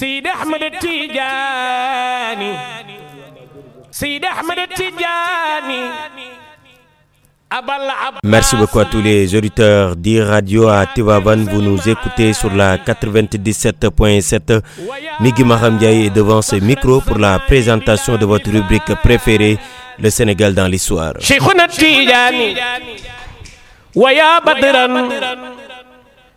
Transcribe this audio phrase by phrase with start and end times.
[0.00, 2.56] Seydi Ahmed Tidiane
[3.92, 5.92] Seydi Ahmed Tidiane
[7.50, 11.44] Abal Ab Merci beaucoup à tous les auditeurs d'e-radio à Tivavan.
[11.44, 14.62] Vous nous écoutez sur la 97.7.
[15.20, 19.58] Migi Maham Ndiaye est devant ce micro pour la présentation de votre rubrique préférée,
[19.98, 21.12] le Sénégal dans l'histoire.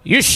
[0.05, 0.27] Bienvenue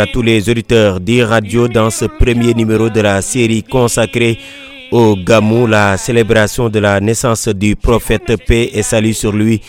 [0.00, 4.36] à tous les auditeurs d'e-radio dans ce premier numéro de la série consacrée
[4.90, 9.60] au Gamou, la célébration de la naissance du prophète paix et salut sur lui,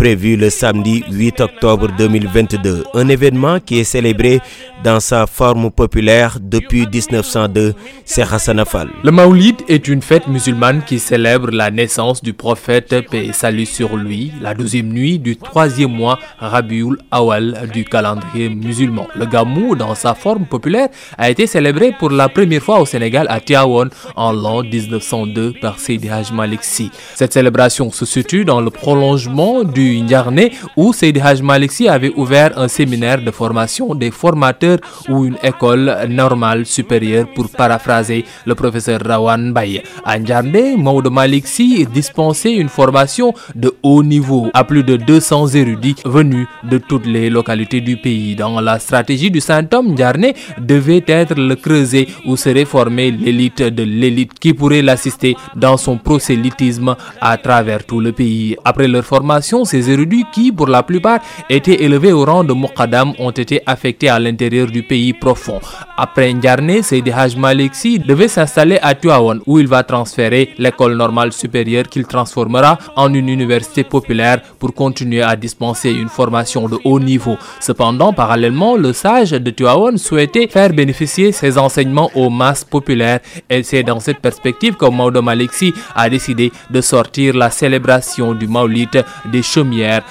[0.00, 2.84] prévu le samedi 8 octobre 2022.
[2.94, 4.40] Un événement qui est célébré
[4.82, 7.74] dans sa forme populaire depuis 1902,
[8.06, 8.88] c'est Hassan Afal.
[9.04, 13.66] Le Maoulid est une fête musulmane qui célèbre la naissance du prophète, paix et salut
[13.66, 19.06] sur lui, la douzième nuit du troisième mois Rabiul Awal du calendrier musulman.
[19.14, 23.26] Le Gamou, dans sa forme populaire, a été célébré pour la première fois au Sénégal
[23.28, 26.60] à Tiawan en l'an 1902 par Seydi Haj Malik.
[26.62, 32.12] Cette célébration se situe dans le prolongement du Ndiarné où Seydi Haj Malik Sy avait
[32.16, 38.54] ouvert un séminaire de formation des formateurs ou une école normale supérieure pour paraphraser le
[38.54, 39.82] professeur Rawan Baye.
[40.04, 45.48] À Ndiarné, Maodo Malik Sy dispensait une formation de haut niveau à plus de 200
[45.54, 48.34] érudits venus de toutes les localités du pays.
[48.36, 53.82] Dans la stratégie du Saint-Homme, Ndiarné devait être le creuset où serait formée l'élite de
[53.82, 58.56] l'élite qui pourrait l'assister dans son prosélytisme à travers tout le pays.
[58.64, 63.12] Après leur formation, ces érudits qui, pour la plupart, étaient élevés au rang de Moukadam
[63.18, 65.60] ont été affectés à l'intérieur du pays profond.
[65.96, 70.96] Après Ndiarné, Seydi Haj Malik Sy devait s'installer à Tuaon où il va transférer l'école
[70.96, 76.78] normale supérieure qu'il transformera en une université populaire pour continuer à dispenser une formation de
[76.84, 77.36] haut niveau.
[77.60, 83.62] Cependant, parallèlement, le sage de Tuaon souhaitait faire bénéficier ses enseignements aux masses populaires et
[83.62, 88.46] c'est dans cette perspective que Maodo Malik Sy a décidé de sortir la célébration du
[88.46, 89.42] Maulid des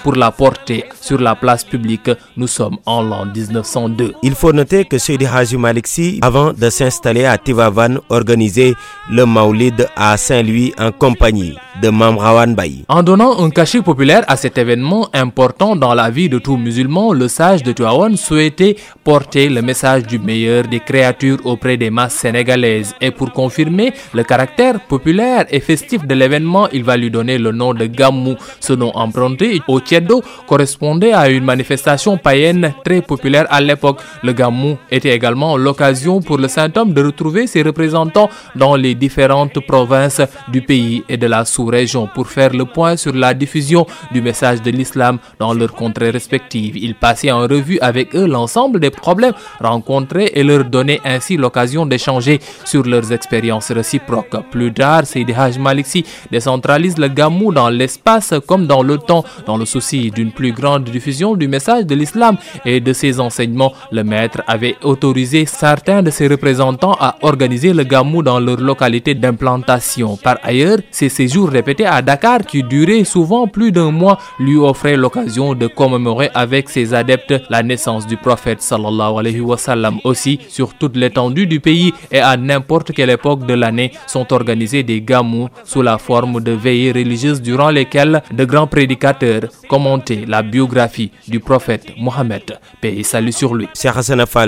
[0.04, 2.12] pour la porter sur la place publique.
[2.38, 4.14] Nous sommes en l'an 1902.
[4.24, 8.74] Il faut noter que Seydi Haji Malik Sy, avant de s'installer à Tivavan, organisait
[9.10, 12.84] le Maulid à Saint-Louis en compagnie de Mamrawan Bayi.
[12.90, 17.14] En donnant un cachet populaire à cet événement important dans la vie de tout musulman,
[17.14, 22.16] le sage de Tuaon souhaitait porter le message du meilleur des créatures auprès des masses
[22.16, 22.94] sénégalaises.
[23.02, 27.52] Et pour confirmer le caractère populaire et festif de l'événement, il va lui donner le
[27.52, 28.36] nom de Gamou.
[28.60, 34.00] Ce nom emprunté au Tiedo correspondait à une manifestation païenne très populaire à l'époque.
[34.24, 39.60] Le Gamou était également l'occasion pour le Saint-Homme de retrouver ses représentants dans les différentes
[39.66, 44.22] provinces du pays et de la sous-région pour faire le point sur la diffusion du
[44.22, 46.78] message de l'islam dans leurs contrées respectives.
[46.78, 51.86] Il passait en revue avec eux l'ensemble des problèmes rencontrés et leur donnait ainsi l'occasion
[51.86, 54.36] d'échanger sur leurs expériences réciproques.
[54.52, 59.24] Plus tard, Seydi Haj Malik Sy décentralise le Gamou dans l'espace comme dans le temps,
[59.46, 63.74] dans le souci d'une plus grande diffusion du message de l'islam et de ses enseignements.
[63.92, 69.14] Le maître avait autorisé certains de ses représentants à organiser le Gamou dans leur localité
[69.16, 70.18] d'implantation.
[70.18, 74.98] Par ailleurs, ces séjours répétés à Dakar qui duraient souvent plus d'un mois lui offraient
[74.98, 80.00] l'occasion de commémorer avec ses adeptes la naissance du prophète sallallahu alayhi wa sallam.
[80.04, 84.84] Aussi, sur toute l'étendue du pays et à n'importe quelle époque de l'année sont organisés
[84.84, 89.19] des gamous sous la forme de veillées religieuses durant lesquelles de grands prédicateurs
[89.68, 92.60] commentaient la biographie du prophète Mohammed.
[92.82, 93.68] Paix salut sur lui.
[93.76, 93.94] Cheikh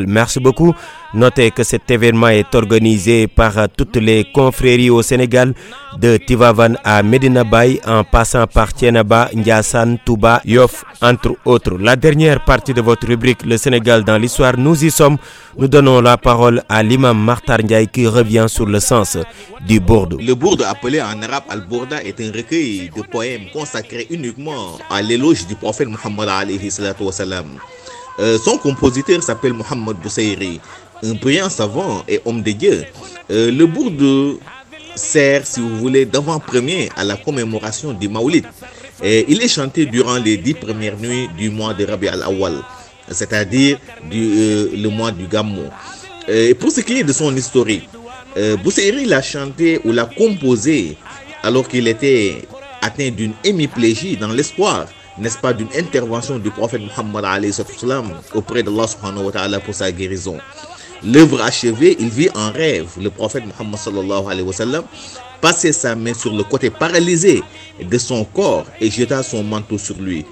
[0.08, 0.74] merci beaucoup.
[1.14, 5.54] Notez que cet événement est organisé par toutes les confréries au Sénégal,
[6.00, 11.78] de Tivavan à Medina Bay en passant par Tienaba, Ndiassan, Touba, Yoff, entre autres.
[11.78, 15.18] La dernière partie de votre rubrique Le Sénégal dans l'histoire, nous y sommes.
[15.58, 19.18] Nous donnons la parole à l'imam Martar Ndiaye qui revient sur le sens
[19.68, 20.18] du bourdo.
[20.18, 25.46] Le bourdo appelé en arabe Al-Bourda est un recueil de poèmes consacré uniquement à l'éloge
[25.46, 27.04] du prophète Muhammad alayhi salatu.
[28.20, 30.60] Euh, son compositeur s'appelle Mohamed Boussaïri,
[31.04, 32.86] un brillant savant et homme de Dieu.
[33.30, 34.40] Euh, le bourdo
[34.96, 38.46] sert, si vous voulez, d'avant-première à la commémoration du Maoulid.
[39.04, 42.56] Et il est chanté durant les dix premières nuits du mois de Rabi al-Awwal,
[43.10, 43.80] c'est-à-dire
[44.14, 45.64] euh, le mois du Gamou.
[46.28, 47.90] Et pour ce qui est de son historique,
[48.38, 48.56] euh,
[49.08, 50.98] l'a chanté ou l'a composé
[51.44, 52.44] alors qu'il était
[52.82, 54.86] atteint d'une hémiplégie dans l'espoir,
[55.18, 57.26] n'est-ce pas, d'une intervention du prophète Muhammad
[58.34, 60.38] auprès d'Allah subhanahu wa ta'ala pour sa guérison.
[61.04, 64.84] L'œuvre achevée, il vit en rêve le prophète Muhammad sallallahu alayhi wa sallam
[65.42, 67.42] passer sa main sur le côté paralysé
[67.82, 70.26] de son corps et jeta son manteau sur lui.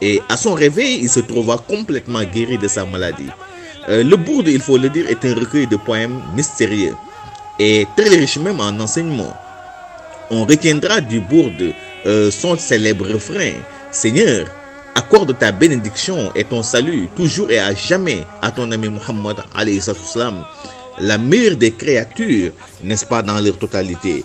[0.00, 3.28] Et à son réveil, il se trouva complètement guéri de sa maladie.
[3.88, 6.96] Euh, le Bourde, il faut le dire, est un recueil de poèmes mystérieux
[7.58, 9.36] et très riche même en enseignements.
[10.30, 11.72] On retiendra du Bourde
[12.06, 13.52] euh, son célèbre refrain
[13.92, 14.46] Seigneur,
[14.94, 19.36] accorde ta bénédiction et ton salut toujours et à jamais à ton ami Muhammad
[21.00, 22.52] la meilleure des créatures,
[22.84, 24.24] n'est-ce pas, dans leur totalité.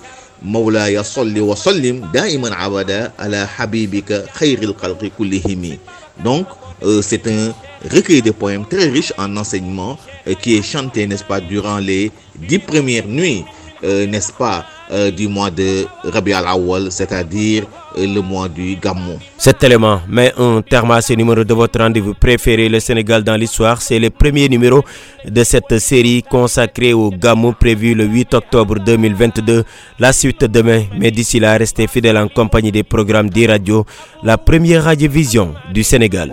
[6.23, 6.47] Donc,
[6.83, 7.53] euh, c'est un
[7.89, 9.97] recueil de poèmes très riche en enseignements
[10.27, 13.45] euh, qui est chanté, n'est-ce pas, durant les dix premières nuits,
[13.83, 17.63] euh, n'est-ce pas, euh, du mois de Rabi al-Awwal, c'est-à-dire
[17.97, 19.17] euh, le mois du Gamou.
[19.35, 23.35] Cet élément met un terme à ce numéro de votre rendez-vous préféré, le Sénégal dans
[23.35, 23.81] l'histoire.
[23.81, 24.83] C'est le premier numéro
[25.27, 29.63] de cette série consacrée au Gamou prévu le 8 octobre 2022.
[29.97, 33.87] La suite demain, mais d'ici là, restez fidèles en compagnie des programmes d'e-radio,
[34.21, 36.31] la première radiovision du Sénégal.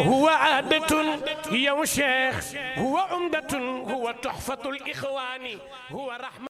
[0.00, 1.18] هو عادة
[1.50, 2.44] يا شيخ
[2.78, 3.58] هو عمدة
[3.94, 5.58] هو تحفة الإخوان.
[5.90, 6.46] هو رحمة